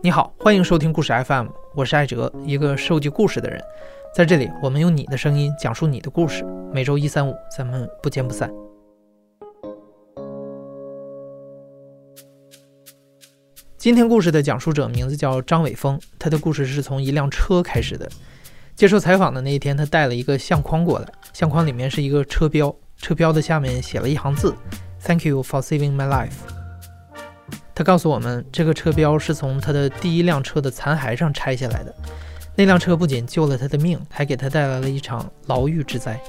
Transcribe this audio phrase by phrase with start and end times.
[0.00, 3.60] 你好，欢迎收听故事 FM，我是艾哲，一个收集故事的人。
[4.14, 6.44] 在这里，我们用你的声音讲述你的故事。
[6.72, 8.48] 每周一、三、五，咱们不见不散。
[13.76, 18.08] 今天故事的讲述者名字叫张伟峰，他的故事是从一辆车开始的。
[18.76, 24.54] 接受采访的那一天，他带了一个相框过来，相框里面是一个车标，车标的下面写了一行字
[25.02, 26.30] ：“Thank you for saving my life。”
[27.78, 31.94] 他告诉我们，这个车标是从他的第一辆车的残骸上拆下来的。
[32.56, 36.20] 那辆车不仅救了他的命，还给他带来了一场牢狱之灾。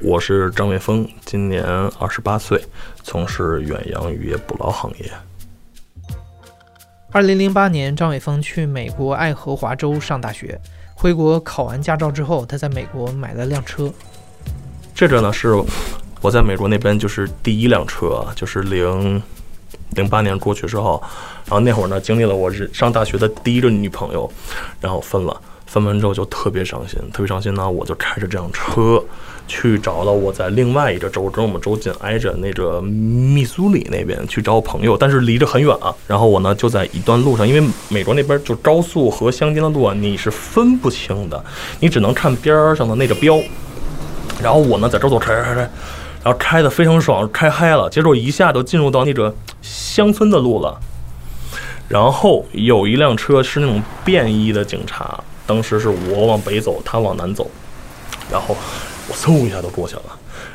[0.00, 1.64] 我是张伟峰，今年
[1.98, 2.64] 二十八岁，
[3.02, 5.10] 从事远洋渔业捕捞行业。
[7.10, 10.60] 二零零八年，张伟峰去美国爱荷华州上大学。
[10.94, 13.92] 回国考完驾照之后，他在美国买了辆车。
[14.94, 15.60] 这个呢是。
[16.22, 19.20] 我在美国那边就是第一辆车，就是零
[19.96, 21.02] 零八年过去之后，
[21.46, 24.30] 然后那会儿呢，经历了我上大学的第一个女朋友，
[24.80, 29.02] 然后分了，分完之后就特别伤心，特别伤心呢，我就开着这辆车
[29.48, 35.92] 去找了我在另外一个州，跟我们州紧挨着那个密苏里那边去找我朋友，但是离着很远啊。
[36.06, 41.44] 然后我呢就在一段路上，因为美国那边就高速和乡间的路啊，你是分不清的，
[41.80, 43.40] 你只能看边上的那个标。
[44.40, 45.68] 然后我呢在这走开开开。
[46.24, 50.78] 然后开的非常爽，开嗨了，结果一下就进入到那个乡村的路了。
[51.88, 57.50] 然后有一辆车是那种便衣的警察，当时是我往北走，他往南走，
[58.30, 58.56] 然后
[59.08, 60.02] 我嗖一下就过去了。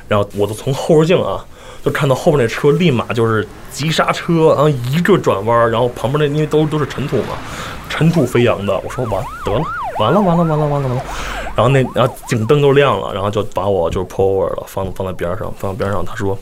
[0.08, 1.46] 然后我就从后视镜啊，
[1.84, 7.38] 就看到后边那车立马就是急刹车，然后一个转弯，然后旁边那因为都都是尘土嘛，
[7.90, 8.76] 尘土飞扬的。
[8.80, 9.62] 我说完得了，
[10.00, 11.04] 完了完了完了完了完了。
[11.58, 16.06] 然后那然后警灯都亮了，然后就把我就是 pull over 了，放放在边上，放在边上。
[16.06, 16.38] 他说：“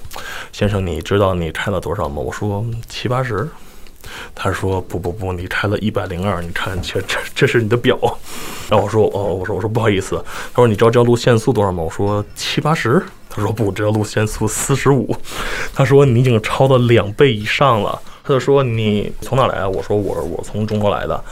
[0.52, 3.47] 先生，你知道你开了多少吗？”我说：“七八十。”
[4.35, 7.97] 他说：“不不不，你开了一百零二，你看这这这是你的表。”
[8.69, 10.22] 然后我说：“哦，我说我说不好意思。”
[10.53, 15.16] 他说：“你知道这条路限速多少吗？”我说：“七八十。”他说：“不，这条路限速四十五。”
[15.73, 21.23] 他说：“你已经超了两倍以上了。”他就说：“你从哪来啊？”我说：“我我从中国来的。”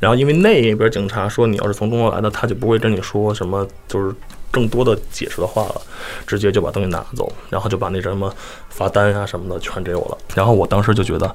[0.00, 4.14] 然后因为那边警察说：“你要是从中国来的，他就不会跟你说什么，就是
[4.50, 5.80] 更多的解释的话了，
[6.26, 8.32] 直接就把东西拿走，然后就把那什么
[8.68, 11.26] 罚单啊什么的全给我了。”然后我当时就觉得，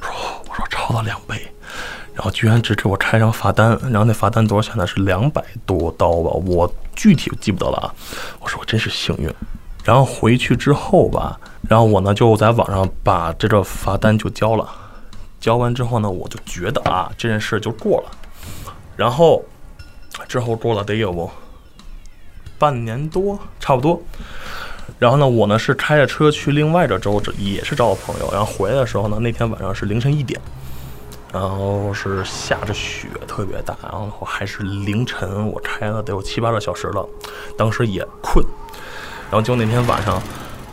[0.00, 0.14] 我说
[0.48, 1.36] ：“我说超了两倍，
[2.14, 4.86] 然后居然只给我开张罚单，然后那罚单多少钱呢？
[4.86, 6.30] 是两百多刀吧？
[6.46, 7.94] 我具体记不得了啊。”
[8.38, 9.28] 我说：“我真是幸运。”
[9.84, 11.38] 然后回去之后吧。
[11.68, 14.68] 然后我呢就在网上把这个罚单就交了，
[15.44, 18.10] 交完之后呢，我就觉得啊这件事就过了。
[18.96, 19.44] 然后
[20.26, 21.30] 之后过了得有
[22.58, 24.00] 半年多，差不多。
[24.98, 28.30] 然后呢，我呢是开着车去另外的州，也是找我朋友。
[28.32, 30.40] 然后回来的时候呢，那天晚上是凌晨一点，
[31.30, 33.76] 然后是下着雪，特别大。
[33.82, 37.06] 然后还是凌晨，我开了得有七八个小时了，
[37.54, 38.42] 当时也困。
[39.30, 40.22] 然后就那天晚上。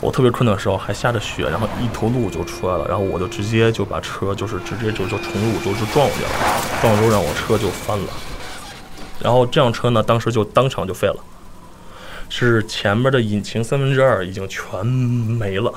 [0.02, 6.30] 我特别困的时候还下着雪，然后一头鹿就出来了，然后我就直接就把车就是直接就就重入就就撞过去了，
[6.80, 8.08] 撞之后让我车就翻了，
[9.20, 11.16] 然后这辆车呢当时就当场就废了，
[12.28, 15.72] 是前面的引擎三分之二已经全没了，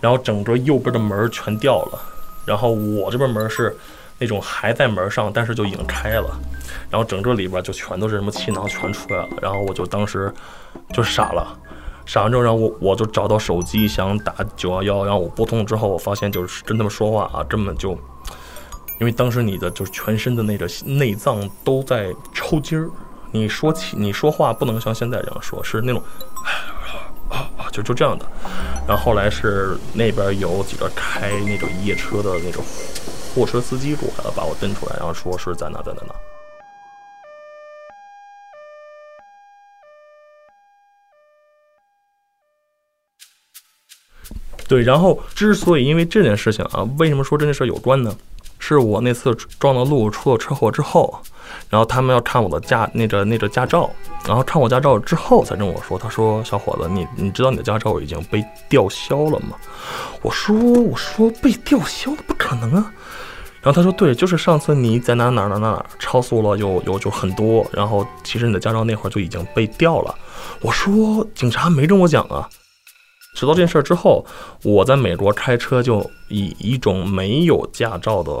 [0.00, 2.00] 然后整个右边的门全掉了，
[2.46, 3.76] 然后我这边门是
[4.18, 6.40] 那种还在门上，但是就已经开了，
[6.88, 10.32] 然后整个里边就全都是什么气囊全出来了，然后我就当时
[10.94, 11.46] 就傻了。
[12.08, 17.90] 上完之后，然后我我就找到手机想打九幺幺，然后我拨通了之后，我发现就是跟他们说话啊，根本就，
[18.98, 22.88] 因为当时你的就是全身的那个内脏都在抽筋儿，
[23.30, 26.02] 你说起你说话不能像现在这样说，是那种
[27.28, 28.24] 啊啊就就这样的。
[28.86, 32.64] 然后后来是那边有几个开那种夜车的那种
[33.34, 36.14] 货车司机过来了，把我蹬出来，然后说是在哪在哪哪。
[44.68, 48.14] 对，然后之所以因为这件事情啊，为什么说这件事有关呢？
[48.60, 51.16] 是我那次撞了路出了车祸之后，
[51.70, 53.88] 然后他们要看我的驾那个那个驾照，
[54.26, 59.56] 然后看我驾照之后才跟我说，他说小伙子，你你知道你的驾照已经被吊销了吗？
[60.22, 62.92] 我说我说被吊销了不可能啊。
[63.62, 70.12] 然后他说对，就是上次你在哪哪哪哪哪超速了，有有就很多，然后其实你的驾照那会儿就已经被吊了。
[70.60, 72.48] 我说警察没跟我讲啊。
[73.34, 74.26] 知道这件事之后，
[74.62, 78.32] 我在美国开车就以一种没有驾照的，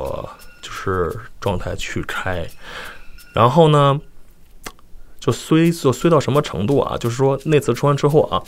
[0.60, 2.46] 就是状态去开。
[3.32, 4.00] 然后呢，
[5.20, 6.96] 就衰就衰到什么程度啊？
[6.98, 8.42] 就是说那次出完车祸啊，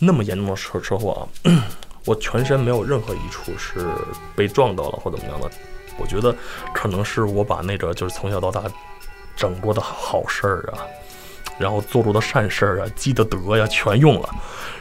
[0.00, 1.62] 那么严重的车车祸啊，
[2.04, 3.86] 我全身没有任何一处是
[4.34, 5.48] 被撞到了或怎么样的。
[5.98, 6.34] 我觉得
[6.74, 8.62] 可能是我把那个就是从小到大
[9.36, 10.82] 整过的好事儿啊，
[11.58, 14.28] 然后做过的善事儿啊，积的德呀，全用了。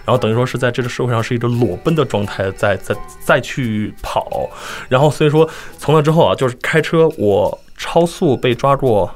[0.05, 4.49] 然后等于说是在这个社会上是一个裸奔的状态，在在再去跑。
[4.87, 9.13] 然后所以说从那之后啊，就是开车我超速被抓过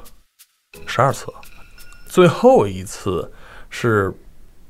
[0.85, 1.27] 十二次，
[2.05, 3.31] 最后一次
[3.69, 4.13] 是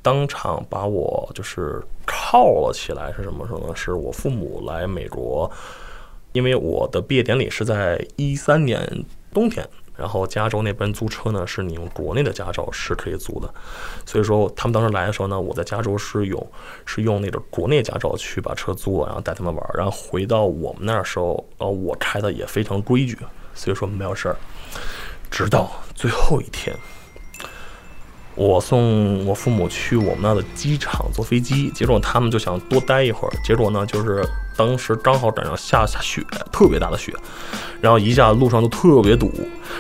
[0.02, 3.12] 当场把我就是铐了起来。
[3.14, 3.76] 是什么时候呢？
[3.76, 5.52] 是我父母来美国。
[6.34, 9.04] 因为我的毕业典礼是在一三年
[9.34, 9.68] 冬天，
[10.02, 13.48] 然后加州那边租车呢，是你用国内的驾照是可以租的，
[14.04, 16.52] 所以说他们当时来的时候呢，我在加州是用
[16.88, 23.16] 是用那个国内驾照去把车租了，然后带他们玩，然后回到我们那儿时候，呃，我开的也非常规矩，
[23.54, 24.36] 所以说没有事儿，
[25.30, 26.76] 直到最后一天。
[28.34, 34.26] 我送我父母去我们那的机场坐飞机，结果他们就想多待一会儿，结果呢，就是
[34.56, 37.14] 当时刚好赶上下下雪，特别大的雪，
[37.80, 39.32] 然后一下路上都特别堵，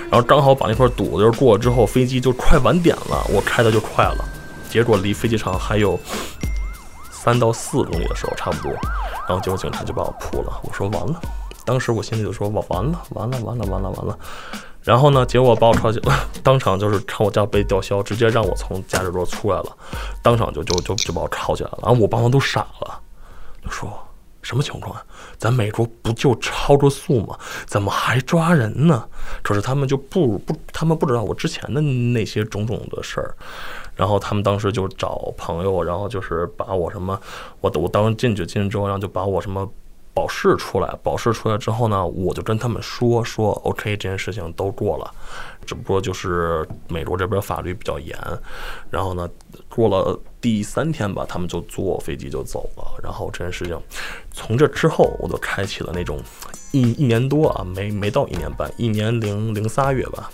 [0.09, 4.25] 然后刚好把那块堵就是过了之后，飞机就快晚点了，我开的就快了，
[4.69, 5.99] 结果离飞机场还有
[7.11, 8.71] 三到四公里的时候差不多，
[9.27, 11.21] 然后结果警察就把我扑了，我说完了，
[11.65, 14.17] 当时我心里就说我完了，完了，完了，完了，完了。
[14.83, 15.23] 然后呢？
[15.27, 16.01] 结果把我抄起，
[16.41, 19.65] 当场就是看我驾照被吊销，直接让我从驾驶座出来了，
[20.23, 21.77] 当场就就就就把我抄起来了。
[21.83, 22.99] 然后我爸妈都傻了，
[23.63, 23.87] 就说
[24.41, 25.05] 什么情况啊？
[25.37, 27.37] 咱美国不就超着速吗？
[27.65, 29.07] 怎么还抓人呢？
[29.41, 33.35] 可是他们就不不，他们不知道我之前的那些种种的事儿。
[33.95, 37.19] 然后他们当时就找朋友，然后就是把我什么，
[37.59, 39.69] 我我当时进去进去之后，然后就把我什么。
[40.13, 45.09] 保释出来，保释出来之后呢，我就跟他们说说，OK，这件事情都过了，
[45.65, 48.17] 只不过就是美国这边法律比较严，
[48.89, 49.29] 然后呢，
[49.69, 53.79] 过了第三天吧，他们就坐飞机就走了，然后这件事情
[54.31, 56.21] 从这之后，我就开启了那种
[56.71, 60.29] 一一年多啊，没没到一年半，一年零零仨月吧，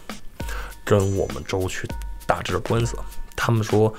[0.84, 1.88] 跟我们州去
[2.26, 2.98] 打这个官司，
[3.36, 3.94] 他们说。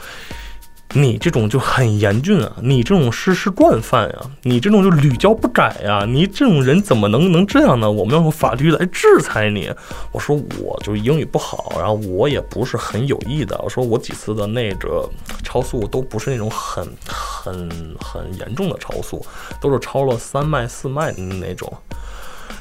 [0.95, 2.57] 你这种就很严峻啊！
[2.63, 4.21] 你这种是是惯犯呀！
[4.43, 6.07] 你这种就屡教不改呀！
[6.09, 7.91] 你这种人怎么能能这样呢？
[7.91, 9.71] 我们要用法律来制裁你。
[10.13, 13.61] 我说我就英语不好，然后我也不是很有意的。
[13.63, 15.07] 我说我几次的那个
[15.45, 17.69] 超速都不是那种很很
[18.01, 19.25] 很严重的超速，
[19.61, 21.71] 都是超了三迈四迈的那种。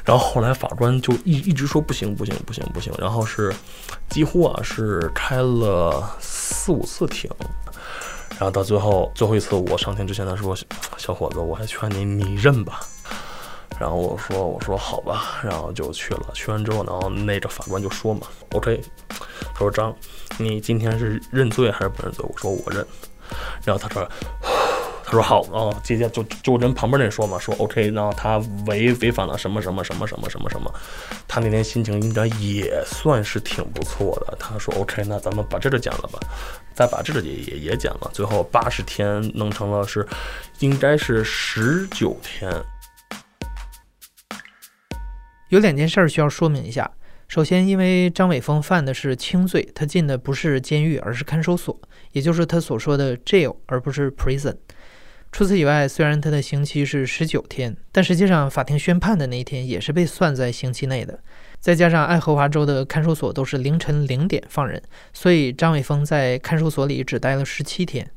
[0.04, 3.54] 然后后来法官就一一直说不行不行不行不行，然后是
[4.10, 7.30] 几乎啊是开了四五次庭。
[8.38, 10.56] 然后到最后最后一次我上庭之前，他说
[10.96, 12.80] ：“小伙子，我还劝你你认吧。”
[13.78, 16.26] 然后我说：“我说好吧。”然后就去了。
[16.34, 18.80] 去完之后，然后那个法官就说嘛：“OK。”
[19.52, 19.94] 他说：“张，
[20.36, 22.86] 你今天是认罪还是不认罪？”我说：“我认。”
[23.64, 24.08] 然后他说。
[25.10, 28.36] 他说好，然后接着就就跟旁边人说嘛，说 OK，然后他
[28.66, 30.70] 违违反了什么什么什么什么什么什么，
[31.26, 34.36] 他那天心情应该也算是挺不错的。
[34.38, 36.20] 他说 OK，那咱们把这个减了吧，
[36.78, 40.06] 再把这个也也也减了，最后八十天弄成了是，
[40.60, 42.48] 应该是十九天。
[45.48, 46.88] 有两件事需要说明一下，
[47.26, 51.76] 首先，因为张伟峰犯的是轻罪，他进的不是监狱，而是看守所，
[52.12, 54.54] 也就是他所说的 jail，而不是 prison。
[55.32, 61.18] 除此以外，虽然他的刑期是十九天，但实际上法庭宣判的那一天也是被算在刑期内的。
[61.60, 68.10] 再加上爱荷华州的看守所都是凌晨零点放人，所以张伟峰在看守所里只待了十七天。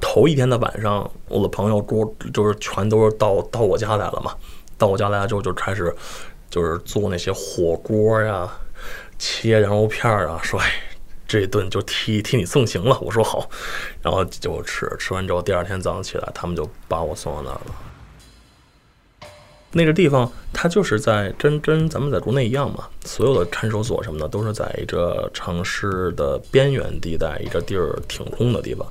[0.00, 4.34] 头一天的晚上，我的朋友桌就是全都是到到我家来了嘛。
[4.76, 5.94] 到我家来了之后，就开始
[6.50, 8.50] 就是做那些火锅呀、
[9.18, 10.70] 切羊肉片啊，说哎。
[11.28, 13.50] 这顿就替替你送行了，我说好，
[14.00, 17.74] 然后就吃，吃完之后第二天早上起来，他们就把我送到那儿了。
[19.72, 28.86] 那个地方它就是在跟跟咱们在国内一样嘛，所有的看守所什么的都是在一个城市的边缘地带，一个地儿挺空的地方，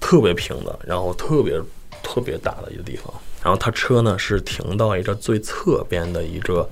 [0.00, 1.60] 特别平的，然后特别
[2.02, 3.12] 特别大的一个地方。
[3.42, 6.68] 然后他车呢是停到一个最侧边的一个。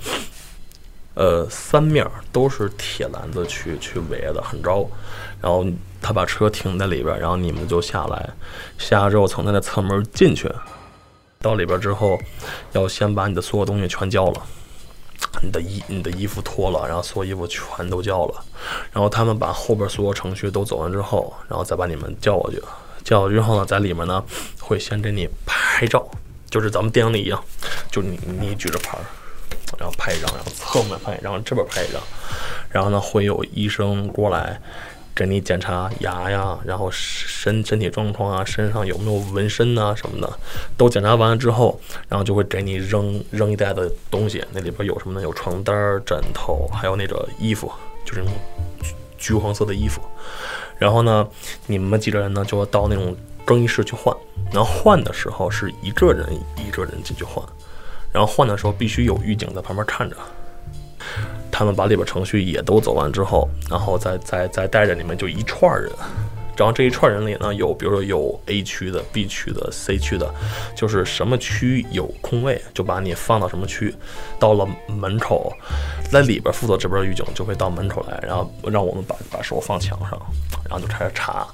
[1.14, 4.88] 呃，三面都是铁栏子去去围的，很高。
[5.40, 5.66] 然后
[6.00, 8.30] 他把车停在里边，然后你们就下来，
[8.78, 10.48] 下来之后从他的侧门进去，
[11.40, 12.18] 到里边之后，
[12.72, 14.42] 要先把你的所有东西全交了，
[15.42, 18.44] 你的衣你的衣服脱了，然后所有衣服全都交了。
[18.92, 22.62] 然后他们把后边所有程序都走完之后，然后再把你们叫过去。
[23.04, 24.22] 叫过去之后呢，在里面呢
[24.60, 26.06] 会先给你拍照，
[26.50, 27.42] 就是咱们电影里一样，
[27.90, 28.98] 就你你举着牌。
[29.78, 32.02] 然后拍一张，然后侧面拍一张，这边拍一张，
[32.70, 34.60] 然后呢会有医生过来
[35.18, 40.38] 给你检查牙呀，然后身身体状况啊，身上有没有纹身啊什么的，
[40.76, 45.20] 都检查完了之后，然后就会给你扔扔一袋的东西，那里边有什么呢？
[45.20, 47.68] 有床单、枕头，还有那个衣服，
[48.04, 48.34] 就是那种
[49.18, 50.00] 橘黄色的衣服。
[50.78, 51.26] 然后呢，
[51.66, 54.16] 你们几个人呢就要到那种更衣室去换，
[54.52, 56.24] 然后换的时候是一个人
[56.64, 57.44] 一个人进去换，
[58.12, 60.16] 然后换的时候必须有狱警在旁边看着。
[61.58, 65.90] 他们把里边程序也都走完之后，然后再再再带着你们就一串人，
[66.56, 70.32] 然后这一串人里呢有比如说有 A 区的、B 区的、C 区的，
[70.76, 73.92] 就是什么区有空位就把你放到什么区，
[74.38, 75.52] 到了门口，
[76.12, 80.10] 在里边负责这边狱警就会到门口来，然后让我们把把手放墙上，
[80.70, 81.44] 然后就开始查，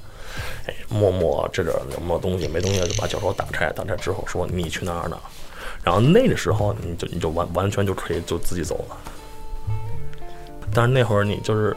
[0.66, 5.16] 哎，摸摸这边有没有东西，没东西就把脚手打开，打开之后说你去哪儿哪，
[5.82, 8.96] 然后那个时候你就你就完完全就可以就自己走了。
[10.74, 11.76] 但是那会儿你就是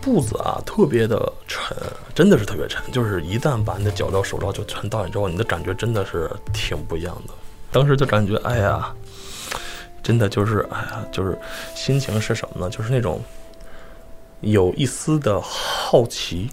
[0.00, 1.76] 步子啊，特别的沉，
[2.14, 2.80] 真的是特别沉。
[2.92, 7.34] 就是一旦把你的脚镣、手镣就全到你之后，你的感觉真的是挺不一样的。
[7.70, 8.94] 当时就感觉，哎呀，
[10.02, 11.38] 真的就是，哎呀，就是
[11.74, 12.70] 心情是什么呢？
[12.70, 13.22] 就是那种
[14.40, 16.50] 有一丝的好奇，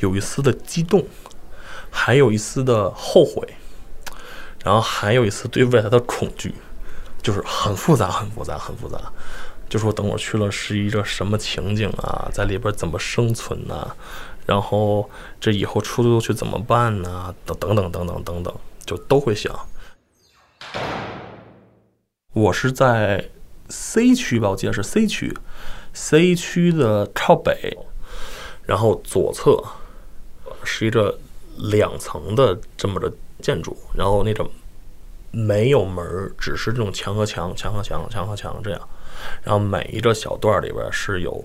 [0.00, 1.04] 有一丝的激动，
[1.90, 3.42] 还有一丝的后悔，
[4.62, 6.54] 然后还有一丝对未来的恐惧，
[7.22, 9.00] 就是很复杂，很复杂，很复杂。
[9.70, 13.96] 就说等我去了是一个什么情景啊，在里边怎么生存呢？
[14.44, 15.08] 然后
[15.40, 17.32] 这以后出去怎么办呢？
[17.46, 19.56] 等等等等等等等，就都会想。
[22.32, 23.30] 我是在
[23.68, 25.32] C 区吧，我记得是 C 区
[25.92, 27.78] ，C 区的靠北，
[28.64, 29.62] 然后左侧
[30.64, 31.16] 是一个
[31.56, 34.50] 两层的这么的建筑，然后那种
[35.30, 38.88] 没有门，只是这种墙和墙，墙和墙，墙和墙这样。
[39.42, 41.44] 然后每一个小段里边是有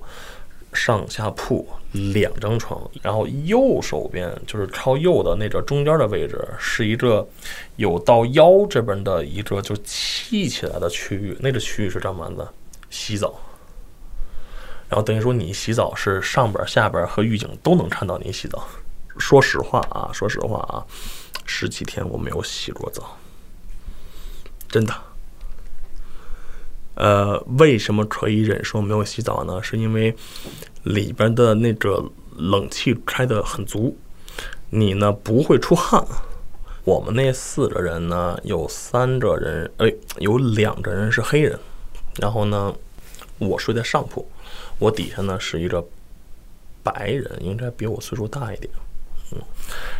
[0.74, 7.28] 上下铺两张床，然后右手边就是靠右的那个中间的位置是一个
[7.78, 12.48] 有到腰这边的一个就砌起来的区域，那个区域是干嘛的？
[12.90, 13.34] 洗澡。
[14.88, 18.68] 然后等于说你洗澡是上边下边和狱警都能看到你洗澡。
[19.18, 20.86] 说实话啊，说实话啊，
[21.46, 23.18] 十几天我没有洗过澡，
[24.68, 24.94] 真的。
[26.96, 29.62] 呃，为什么可以忍受没有洗澡呢？
[29.62, 30.16] 是因为
[30.84, 32.04] 里边的那个
[32.38, 33.98] 冷气开的很足，
[34.70, 36.06] 你呢不会出汗。
[36.86, 41.60] 我们那四个人呢，有三个人，哎，有两个人是黑人，
[42.20, 42.74] 然后呢，
[43.40, 44.30] 我睡在上铺，
[44.78, 45.84] 我底下呢是一个
[46.84, 48.72] 白人，应该比我岁数大一点，
[49.32, 49.40] 嗯，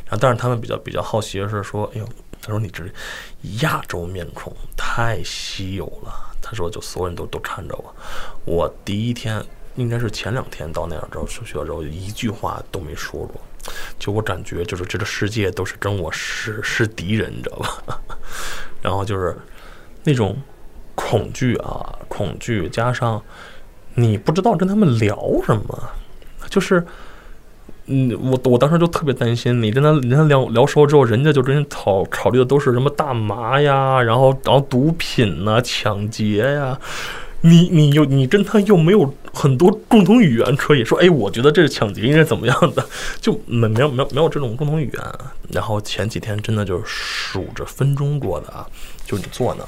[0.06, 2.08] 然后但是他们比较比较好奇的是说，哎呦，
[2.42, 2.84] 他说你这
[3.62, 6.35] 亚洲面孔太稀有了。
[6.48, 7.96] 他说：“就所有人都都看着我，
[8.46, 9.44] 我第一天
[9.76, 13.42] 应该是前两天到那儿之后上学之后，一句话都没说过。
[13.98, 18.00] 就我感觉，就是这个世界都是跟我是是敌人，你知道吧？
[18.80, 19.36] 然后就是
[20.04, 20.38] 那种
[20.94, 23.20] 恐惧啊，恐惧加上
[23.96, 25.90] 你不知道跟他们聊什么，
[26.48, 26.86] 就是。”
[27.88, 36.80] 嗯，我我当时就特别担心，你跟他跟他聊聊熟了之后，人家就跟你考考虑的都是什么大麻呀，然后然后毒品呐，抢劫呀，
[37.42, 42.84] 你你又你跟他又没有很多共同语言可以说，哎，我觉得这是抢劫应该怎么样的，
[43.22, 45.04] 就没没有没有没有这种共同语言。
[45.52, 48.66] 然后前几天真的就是数着分钟过的啊，
[49.06, 49.64] 就你坐那，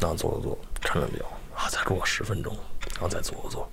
[0.00, 2.56] 然后坐坐坐，看着表啊，再给我十分钟，
[2.94, 3.68] 然后再坐坐。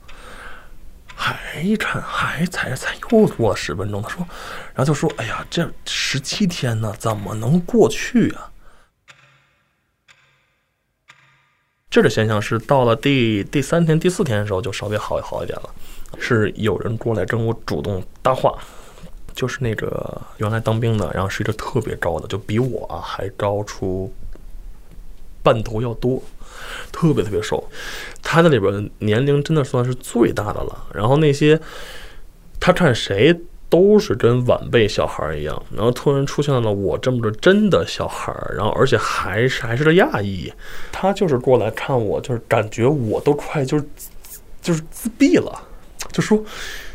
[1.22, 4.28] 还看还才才又过了十分钟，他说，
[4.74, 8.52] 然后就说：“哎呀，这十七天呢，怎么能过去啊？”
[11.92, 15.70] 这个现象是到了第第三天、第四天的时候就稍微好好一点了，
[16.18, 18.58] 是有人过来跟我主动搭话，
[19.36, 24.12] 就是那个原来当兵的，然后是一个特别高的，就比我啊还高出
[25.44, 26.24] 半头要多。
[26.92, 27.64] 特别特别瘦，
[28.22, 30.86] 他在里边年龄真的算是最大的了。
[30.94, 31.60] 然后那些
[32.60, 33.38] 他看谁
[33.70, 35.64] 都是跟晚辈小孩一样。
[35.76, 40.52] 然后突然出现了我这么个真的小孩，然后而且还是还是个亚裔，
[40.92, 43.86] 他就是过来看我，就是感觉我都快就是
[44.62, 45.62] 就是自闭了，
[46.12, 46.44] 就说：“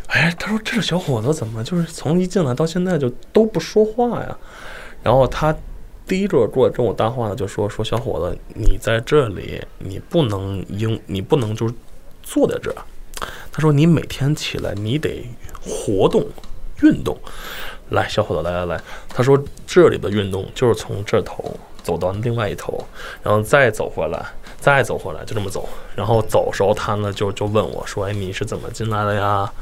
[0.09, 4.37] 哎，他说这个小伙子怎么就是从一进来到现在就都不说话呀？”
[5.03, 5.57] 然后他。
[6.07, 11.75] 第一个过来跟我搭话的就说：“说小伙子，你在这里，你不能应，你不能就是
[12.23, 12.77] 坐在这儿。
[13.51, 15.29] 他说你每天起来，你得
[15.61, 16.25] 活动、
[16.83, 17.19] 运动。
[17.91, 18.81] 来，小伙子，来来来。
[19.09, 22.85] 他说这里的运动就是从这头走到另外一头，
[23.23, 24.25] 然后再走回来，
[24.61, 25.69] 再走回来，就这么走。
[25.97, 29.53] 然后走时候，他呢就就问我说：哎，你是怎么进来的呀？”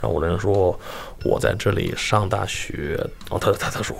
[0.00, 0.78] 然后我人说
[1.24, 2.98] 我在这里上大学，
[3.30, 3.96] 哦他他他说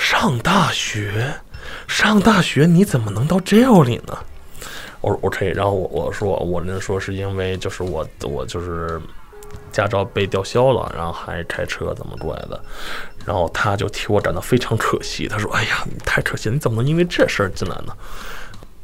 [0.00, 1.34] 上大学，
[1.86, 4.18] 上大学你怎么能到这里呢？
[5.02, 8.98] 我我可以，然后我我说我人说是因为就是我我就是
[9.70, 12.58] 驾照被吊销了，然后还开车怎么过来的，
[13.26, 17.94] 然后他就替我感到非常可惜，他说哎呀太可惜，你怎么能因为这事儿进来呢？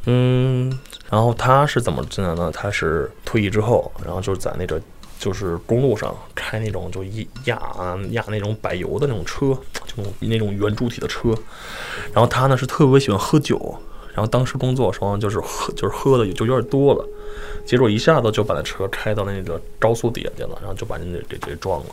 [0.04, 0.78] 嗯，
[1.10, 2.52] 然后他是怎么进来呢？
[2.54, 4.80] 他是退役之后，然后就是在那个
[5.18, 7.60] 就是公路上开那种就一压
[8.10, 11.30] 压那种柏油的那种车，就那种圆柱体的车。
[12.12, 13.76] 然后他呢是特别喜欢喝酒，
[14.12, 17.08] 然后当时工作时候就是喝就是喝的就有点多了，
[17.64, 21.90] 结果一下子就把那车开到那个高速底下去了，然后就把人给给给撞了。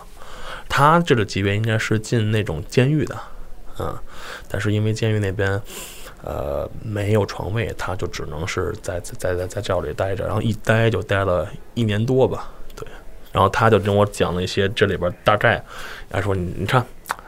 [0.70, 3.18] 他这个级别应该是进那种监狱的，
[3.80, 3.96] 嗯，
[4.48, 5.62] 但是因为监狱那边。
[6.26, 12.50] 呃，没有床位，他就只能是在在在在在教里待着，然后一待就待了一年多吧，
[13.34, 15.62] 然后他就跟我讲了一些这里边大概，
[16.10, 16.86] 他说你你看，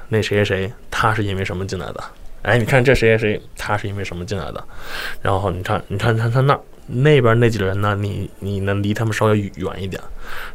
[0.07, 2.03] 那谁谁谁他是因为什么进来的？
[2.43, 4.63] 哎，你看这谁谁谁他是因为什么进来的？
[5.21, 6.57] 然后你看你看他他那
[6.87, 7.95] 那边那几个人呢？
[7.99, 9.99] 你你能离他们稍微远一点。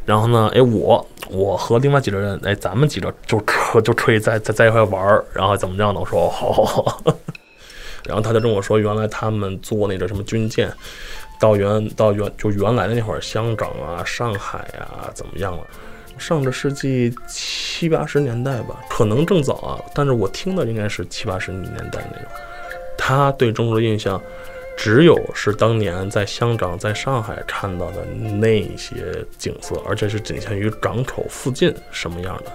[0.05, 5.99] 然后呢，哎我我和另外几个人，哎咱们几个就可就可以在在在一块玩，然后怎么样呢？
[5.99, 7.03] 我说好好好。
[8.07, 10.71] 然后他就跟我说，原来他们做那个什么军舰，
[11.41, 15.67] 到原到原就原来的那会儿，香港啊、上海啊怎么样了？
[16.17, 22.27] 上个世纪七八十年代吧，可能正早啊，但是我听的应该是七八十年代那种。
[22.95, 24.21] 他对中国的印象，
[24.77, 32.51] 只有是当年在香港、在上海看到的那些景色，而且是仅限于港口附近什么样的。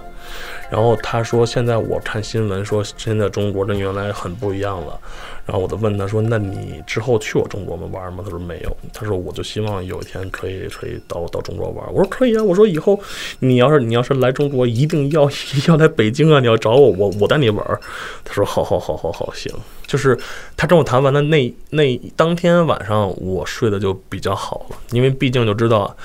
[0.69, 4.99] 然后他说：“现在我看新闻说，现在中国跟原来很不一样了。”
[5.45, 7.87] 然后我就问他说：“那你之后去过中国吗？
[7.91, 12.99] 玩吗？”他说：“没有。”他说：“我就希望有一天可以可以到到中国玩。”我说：“可以啊。”我说：“以后
[13.39, 15.29] 你要是你要是来中国，一定要
[15.69, 16.41] 要来北京啊！
[16.41, 17.65] 你要找我，我我带你玩。”
[18.25, 19.49] 他说：“好好好好好，行。”
[19.87, 20.17] 就是
[20.57, 25.95] 他跟我谈完的那那当天晚上，我睡得就比较好了，因为毕竟就知道。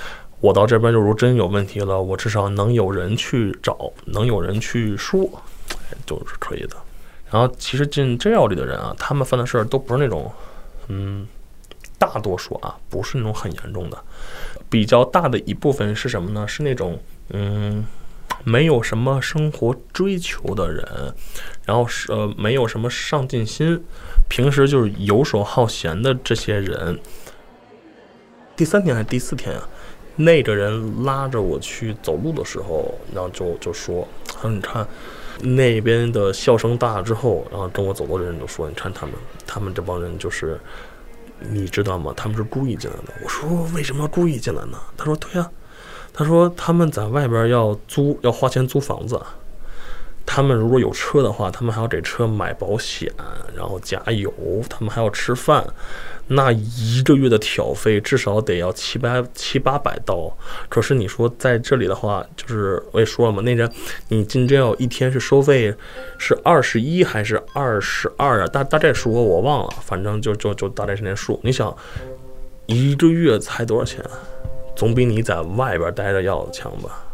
[0.42, 5.24] 我到这边，就如真有问题了，我至少能有人去找，能有人去说，
[6.04, 6.76] 就是可以的。
[7.30, 10.32] 然后，其实进 jail 里的人啊，他们犯的事儿都不是那种，
[10.88, 11.28] 嗯，
[11.96, 13.96] 大多数啊，不是那种很严重的。
[14.68, 16.46] 比较大的一部分是什么呢？
[16.48, 16.98] 是那种，
[17.30, 17.86] 嗯，
[18.42, 21.14] 没有什么生活追求的人，
[21.64, 23.80] 然后是呃，没有什么上进心，
[24.28, 26.98] 平时就是游手好闲的这些人。
[28.56, 29.68] 第三天还是第四天啊？
[30.16, 34.86] 那个人拉着我去走路的时候，然后就就说：“他说你看，
[35.40, 39.14] 那边的笑声大了之后，然后跟我走过的人就说：你看他们，
[39.46, 40.60] 他们这帮人就是，
[41.40, 42.12] 你知道吗？
[42.14, 43.14] 他们是故意进来的。
[43.22, 44.78] 我说为什么故意进来呢？
[44.96, 45.50] 他说对呀，
[46.12, 49.18] 他说他们在外边要租，要花钱租房子。
[50.24, 53.10] 他们如果有车的话，他们还要给车买保险，
[53.56, 54.32] 然后加油，
[54.68, 55.66] 他们还要吃饭。”
[56.34, 60.34] 那一个月的挑费至少得要七八七八百刀，
[60.68, 63.70] 可是你说在这里的话，就是我也说了嘛，那个
[64.08, 65.74] 你进 jail 一天是收费
[66.18, 68.46] 是二十一还是二十二啊？
[68.46, 71.38] 大大概数我忘了，反正就就就大概是那数。
[71.42, 71.76] 你想
[72.66, 74.04] 一个月才多少钱？
[74.74, 77.04] 总比你在外边待着要强吧？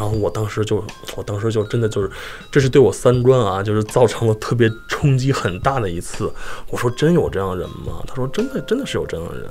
[0.00, 0.82] 然后我当时就，
[1.14, 2.10] 我当时就真的就是，
[2.50, 6.32] 这是对我三观啊，就是造成了特别冲击很大的一次。
[6.70, 8.02] 我说真有这样人吗？
[8.06, 9.46] 他说真的，真的是有这样的人。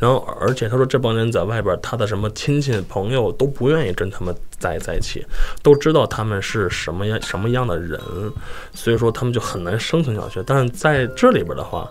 [0.00, 5.22] 然后而且他说这帮人在外边，他的什么亲戚朋友都不愿意跟他们在在一起，
[5.62, 8.00] 都知道他们是什么样什么样的人，
[8.72, 10.42] 所以说他们就很难生存下去。
[10.46, 11.86] 但是在这里边的话。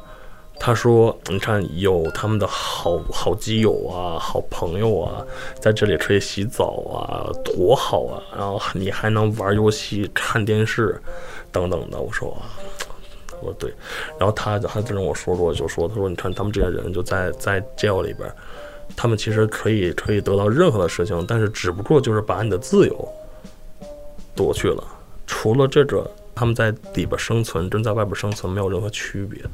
[0.60, 5.26] 他说：“你看，有他们的好好基友啊，好朋友啊，
[5.60, 8.24] 在这里可以洗澡啊，多好啊！
[8.38, 11.02] 然后你还能玩游戏、看电视，
[11.52, 12.48] 等等的。”我说：“啊
[13.42, 13.74] 我说对。”
[14.18, 18.34] 然后他他就跟我说过，就说：“他说你看，他们这些人就在在 jail 里边，
[18.96, 23.10] 他们其实可以可以得到任何的事情，但是只不过就是把你的自由
[24.34, 24.82] 夺去了。
[25.28, 29.50] 除了这个，他们在里边生存跟在外边生存没有任何区别的。”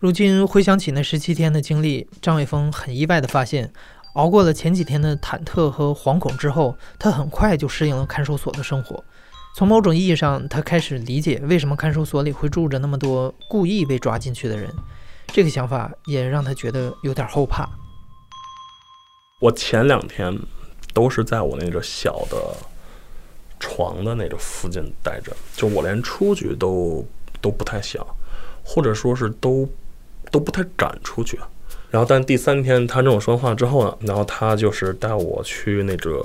[0.00, 3.70] 如今回想起那十七天的经历，张伟峰很意外地发现，
[4.14, 9.04] 熬过了前几天的忐忑和惶恐之后，他很快就适应了看守所的生活。
[9.54, 14.74] 从某种意义上，他开始理解为什么看守所里会住着那么多故意被抓进去的人。
[15.26, 17.68] 这个想法也让他觉得有点后怕。
[19.38, 20.34] 我前两天
[20.94, 22.56] 都是在我那个小的
[23.58, 27.04] 床的那个附近待着，就我连出去都
[27.42, 28.02] 都不太想，
[28.64, 29.68] 或者说是都。
[30.30, 31.38] 都不太敢出去，
[31.90, 36.22] 然后但第三天他跟我说话之后呢，然后他就是带我去那个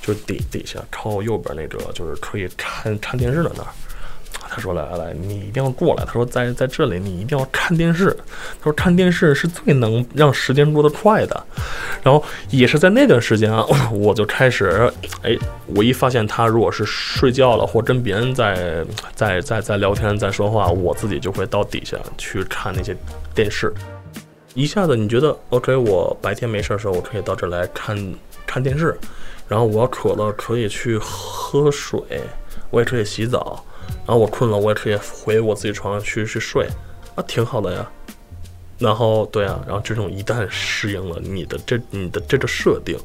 [0.00, 3.68] 就是底底下靠右边那个就是可以看看电视的那儿。
[4.48, 8.14] 他说：“来来来，你一定要过来。”他说：“在在这里，你一定要看电视。”
[8.60, 11.46] 他说：“看电视是最能让时间过得快的。”
[12.02, 14.92] 然后也是在那段时间啊， 我就开始，
[15.22, 15.36] 哎，
[15.74, 22.96] 我一发现他如果是睡觉了，或跟别人在在在在聊天、在说话，我自己就会到底下去看那些
[23.34, 23.72] 电视。
[24.54, 28.14] 一下子你觉得 OK，我白天没事的时候，我可以到这来看
[28.46, 28.94] 看电视。
[29.48, 32.00] 然后我要渴了，可以去喝水，
[32.70, 33.62] 我也可以洗澡。
[34.06, 36.66] 然后我困了，我也可以回我自己床上去去睡，
[37.14, 37.88] 啊，挺好的呀。
[38.78, 42.98] 然后对啊，然后这种一旦适应了你的这你的这个设定，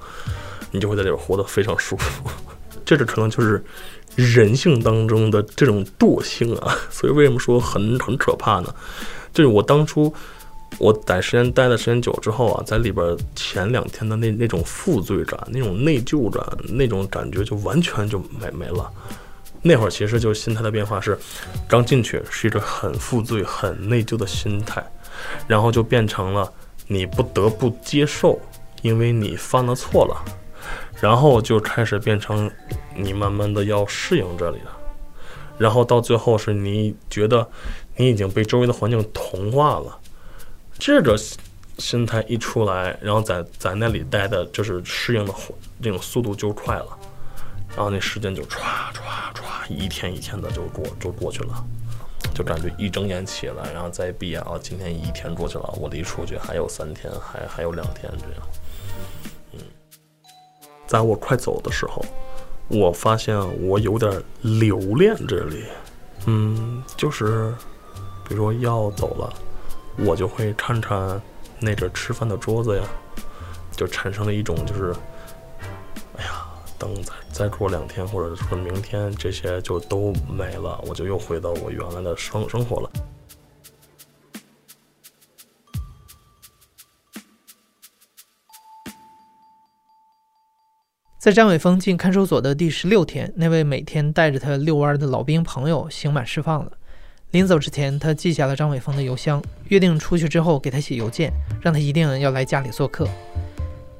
[0.72, 2.30] 你就会在这边活得非常舒服。
[2.84, 3.63] 这个可能就是
[4.16, 6.76] 人性当中的这种惰性啊。
[6.90, 8.74] 所以为什么说很很可怕呢？
[9.32, 10.12] 就是我当初
[10.80, 18.92] 我在时间待的时间久之后啊，在里边前两天的那那种负罪感、那种内疚感、那种感觉就完全就没没了。
[19.68, 21.20] 那会儿其实就是心态的变化是，
[21.68, 24.82] 刚进去是一个很负罪、很内疚的心态，
[25.46, 26.52] 然后就变成了
[26.88, 28.40] 你不得不接受，
[28.82, 30.24] 因为你犯了错了，
[31.02, 32.50] 然后就开始变成
[32.96, 34.72] 你慢慢的要适应这里了，
[35.58, 37.46] 然后到最后是你觉得
[37.98, 40.00] 你已经被周围的环境同化了，
[40.80, 41.20] 这个
[41.78, 45.34] 心态一出来，然后在在那里待的就是适应的
[45.82, 46.88] 这种速度就快了。
[47.78, 48.58] 然后那时间就唰
[48.92, 51.63] 唰唰，一天一天的就过就过去了，
[52.34, 58.48] 就感觉一睁眼起来，然后再闭眼啊，今天一天过去了，我离出去还有三天，还还有两天这样。
[59.54, 59.60] 嗯，
[60.88, 62.04] 在我快走的时候，
[62.68, 63.38] 我发现
[63.68, 64.12] 我有点
[64.42, 65.63] 留恋这里。
[66.26, 67.54] 嗯，就是
[68.28, 69.32] 比如说要走了，
[70.00, 71.22] 我就会看看
[71.60, 72.84] 那个吃饭的桌子呀，
[73.72, 74.96] 就产生了一种就是。
[76.18, 76.44] 哎呀，
[76.80, 82.89] 灯在再过两天，或者说明天，这些就都没了，我就又回到我原来的生生活了。
[91.19, 96.71] 在张伟峰进看守所的第十六天，那位每天带着他遛弯的老兵朋友刑满释放了。
[97.30, 103.08] 临走之前，他记下了张伟峰的邮箱，约定出去之后给他写邮件，让他一定要来家里做客。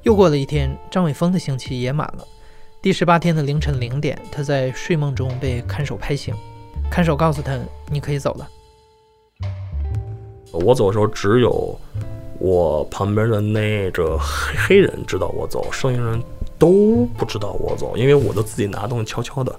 [0.02, 2.26] 又过了一天，张伟峰的刑期也满了。
[2.80, 6.32] 第十八天的凌晨零点，他在睡梦中被看守拍醒。
[6.88, 7.58] 看守告诉他
[7.90, 8.48] ：“你可以走了。”
[10.52, 11.76] 我走的时候，只有
[12.38, 16.22] 我旁边的那个黑黑人知道我走，剩下人
[16.56, 19.52] 都不知道我走，因为我都自己拿东西悄悄的，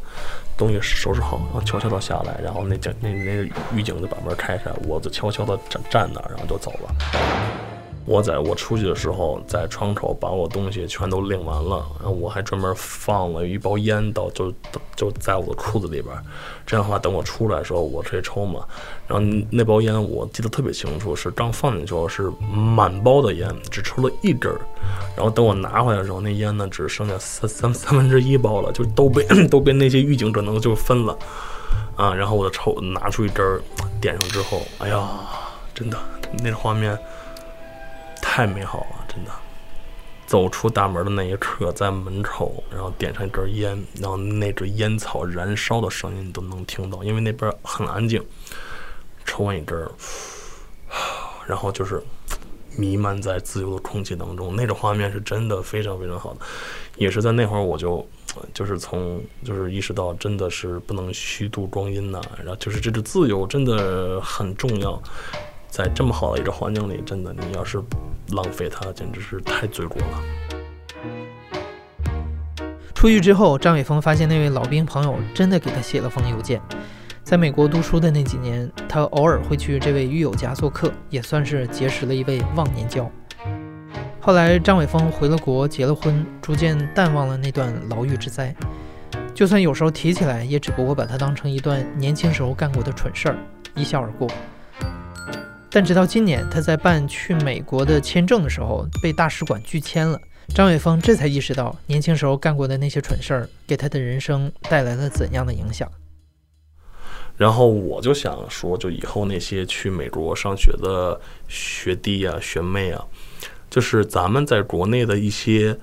[0.57, 3.43] 东西收拾好，然后悄悄的下来，然后那警那那个
[3.75, 7.68] 狱警就把门开开，我就悄悄的站站那，然后就走了。
[8.09, 14.51] 我在我出去的时候，在窗口把我东西全都领完了，然后我还专门放了一包烟到就
[14.95, 16.07] 就在我的裤子里边，
[16.65, 18.65] 这样的话等我出来的时候我可以抽嘛。
[19.07, 24.59] 然后那包烟我记得特别清楚，是刚放进去是满包的烟，只抽了一根儿，
[25.15, 31.15] 然后等我拿回来的时候，那烟呢只剩下三三三分之一包了，就都被都被那些狱警可能就分了
[31.95, 32.11] 啊。
[32.11, 33.61] 然后我就抽拿出一根儿，
[34.01, 35.07] 点上之后，哎呀，
[35.75, 35.97] 真的
[36.41, 36.97] 那画面。
[38.39, 39.31] 太美好了，真的！
[40.25, 48.25] 走出大门的那一刻，在门口，然后点上一根烟，然后那个烟草燃烧的声音都能听到，因为那边很安静。
[49.25, 49.77] 抽完一根，
[51.47, 52.01] 然后就是
[52.77, 56.39] 弥漫在自由的空气当中，那种画面是真的非常非常好的。
[56.95, 58.07] 也是在那会儿，我就
[58.53, 62.21] 就是从就是意识到，真的是不能虚度光阴呐。
[62.37, 65.03] 然后就是这个自由真的很重要。
[65.69, 67.81] 在这么好的一个环境里，真的，你要是
[68.29, 70.21] 浪费它，简直是太罪过了。
[72.93, 76.59] 出狱之后，张伟峰发现那位老兵朋友真的给他写了封邮件。
[77.23, 83.09] 在美国读书的那几年，他偶尔会去这位狱友家做客，也算是结识了一位忘年交。
[84.19, 88.53] 后来，张伟峰回了国，结了婚，逐渐淡忘了那段牢狱之灾。
[89.33, 93.37] 就算有时候提起来，也只不过把它当成一段年轻时候干过的蠢事儿，
[93.75, 94.27] 一笑而过。
[95.71, 100.19] 但直到今年，他在办去美国的签证的时候被大使馆拒签了。
[100.55, 105.87] 张伟峰这才意识到，年轻时候干过的那些蠢事儿，给他的人生带来了怎样的影响。
[107.37, 113.05] 然后我就想说，就以后那些去美国上学的学弟啊、学妹啊，
[113.69, 115.77] 就是咱们在国内的一些，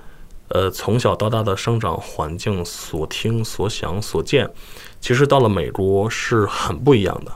[0.49, 4.49] 呃，从小到大的生长环境所听、所想、所见，
[4.99, 7.31] 其实到了美国是很不一样的。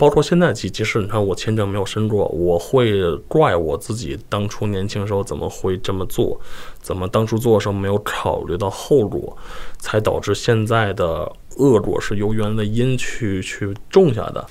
[0.00, 6.40] 包括现在，即即使你看我签证没有申过，我会怪我自己当初年轻时候怎么会这么做，
[6.80, 9.36] 怎么当初做的时候没有考虑到后果，
[9.78, 14.42] 才导致现在的恶果是由原来的因去去种下的。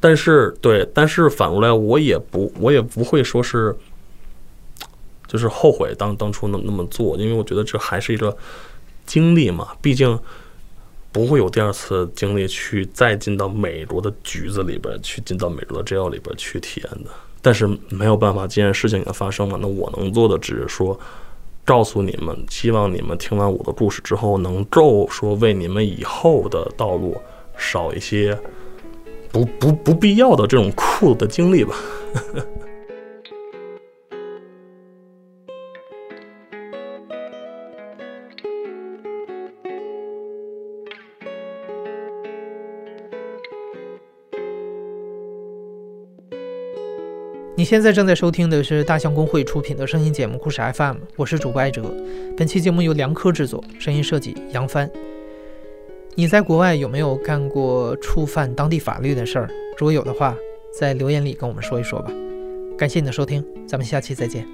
[0.00, 3.72] 但是对，但是反过来，我也不我也不会说是，
[5.28, 8.36] 就是后悔当当初那那么做，因为我觉得这还是一个
[9.06, 10.18] 经历嘛，毕竟。
[11.18, 17.10] 不会有第二次经历去再进到美国的局子里边，去进到美国的 jail 里边去体验的。
[17.42, 20.98] 但是没有办法，既然事情已经发生了，那我能做的只是说，
[21.64, 27.16] 告诉你们，希望你们听完我的故事之后，能够说为你们以后的道路
[27.56, 28.38] 少一些
[29.32, 31.74] 不不不必要的这种酷的经历吧。
[47.58, 51.92] 你现在正在收听的是大象公会出品的声音节目《故事 FM》，我是主播艾哲。
[52.36, 54.88] 本期节目由梁科制作，声音设计杨帆。
[56.14, 59.50] 你在国外有没有干过触犯当地法律的事儿？
[59.76, 60.36] 如果有的话，
[60.78, 62.12] 在留言里跟我们说一说吧。
[62.78, 64.46] 感谢你的收听，咱们下期再见。